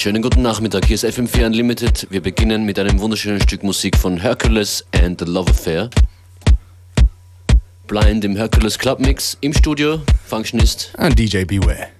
Schönen 0.00 0.22
guten 0.22 0.42
Nachmittag, 0.42 0.84
hier 0.84 0.94
ist 0.94 1.04
FM4 1.04 1.46
Unlimited. 1.46 2.06
Wir 2.08 2.20
beginnen 2.20 2.64
mit 2.64 2.78
einem 2.78 3.00
wunderschönen 3.00 3.40
Stück 3.40 3.64
Musik 3.64 3.96
von 3.96 4.16
Hercules 4.16 4.86
and 4.94 5.18
the 5.18 5.26
Love 5.26 5.50
Affair. 5.50 5.90
Blind 7.88 8.24
im 8.24 8.36
Hercules 8.36 8.78
Club 8.78 9.00
Mix 9.00 9.36
im 9.40 9.52
Studio, 9.52 10.00
Functionist. 10.24 10.92
And 10.98 11.18
DJ 11.18 11.42
Beware. 11.42 11.97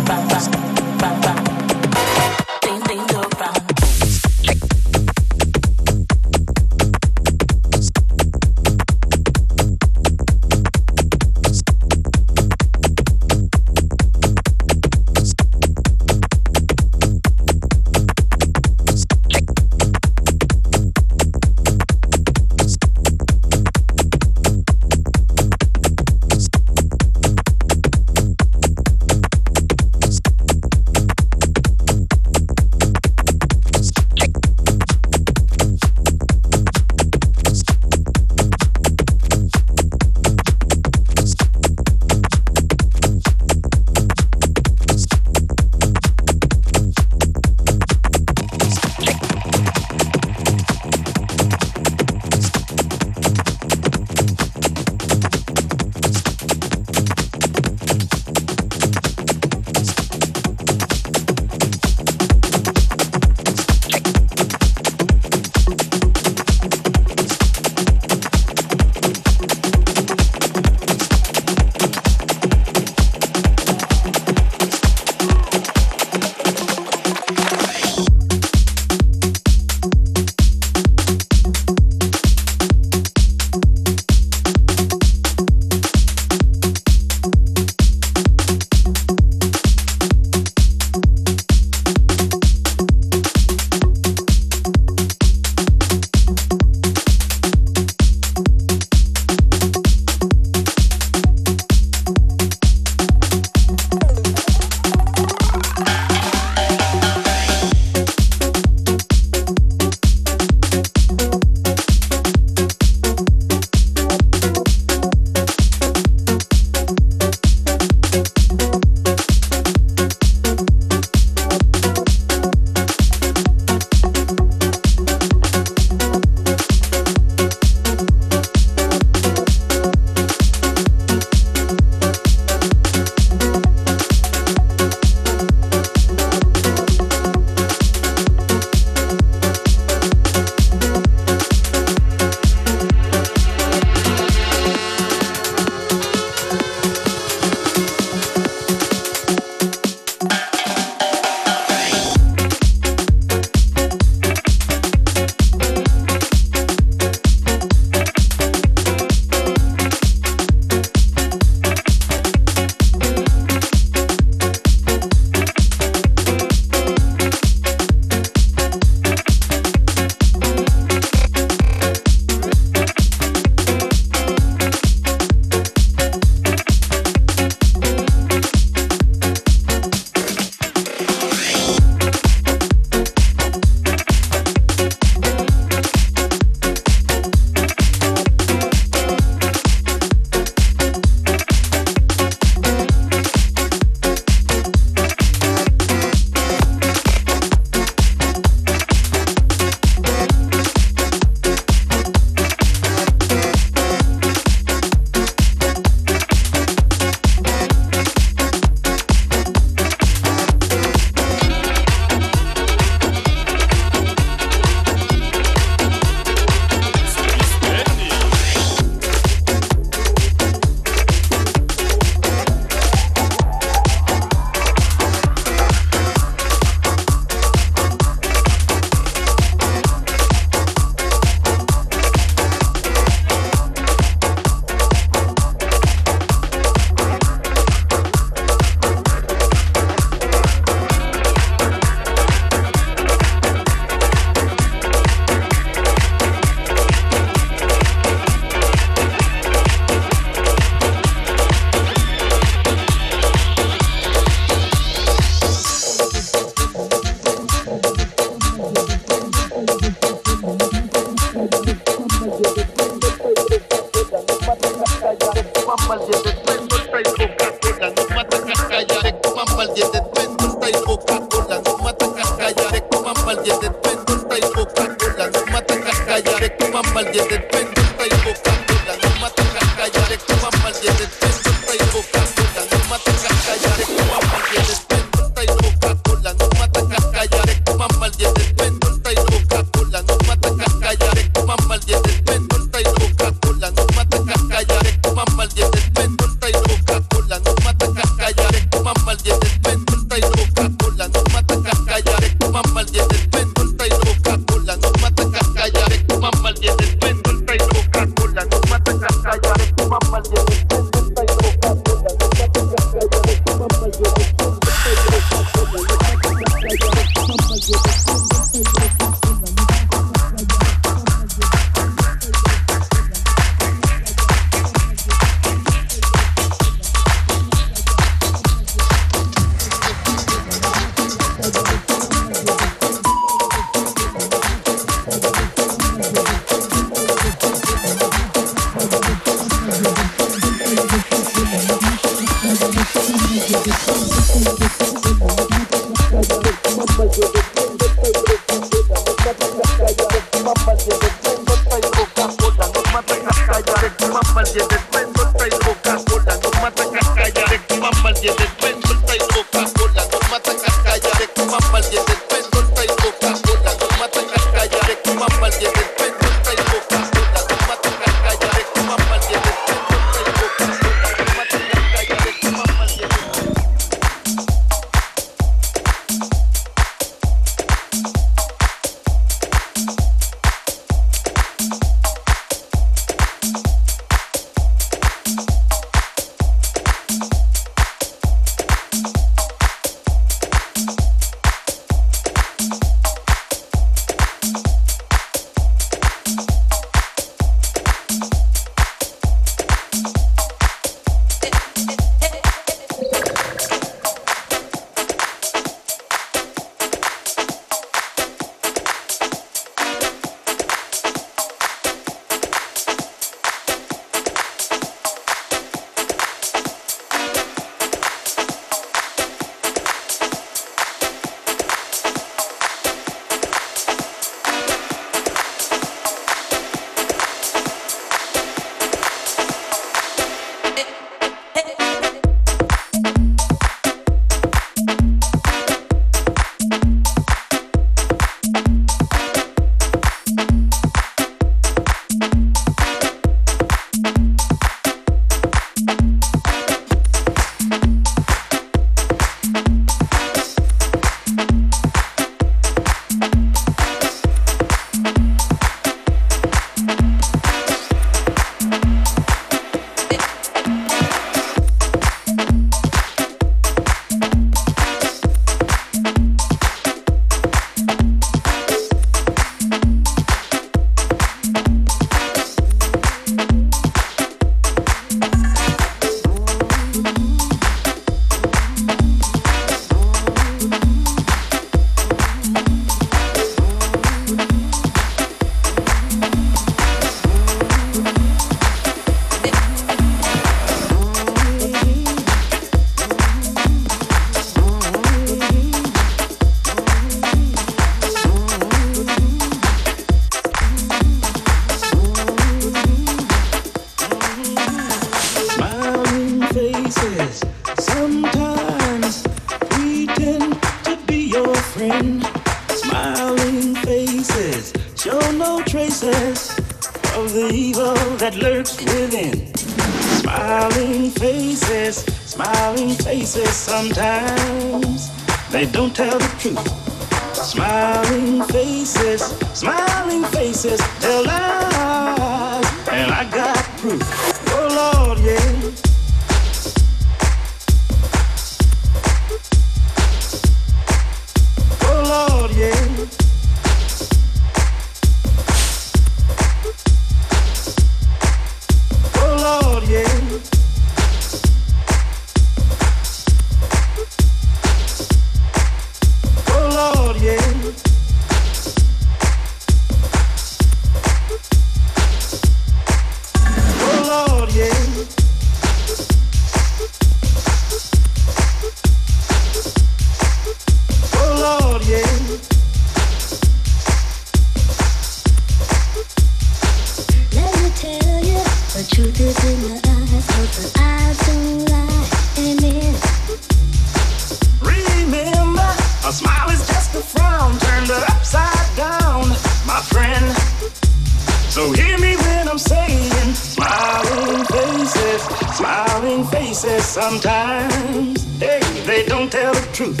Sometimes. 596.60 598.38
Hey, 598.38 598.60
they 598.84 599.06
don't 599.06 599.32
tell 599.32 599.54
the 599.54 599.66
truth. 599.72 600.00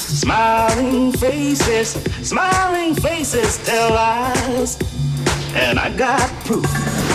Smiling 0.00 1.12
faces, 1.12 1.92
smiling 2.26 2.94
faces 2.94 3.62
tell 3.64 3.90
lies. 3.90 4.78
And 5.54 5.78
I 5.78 5.94
got 5.94 6.30
proof. 6.46 7.11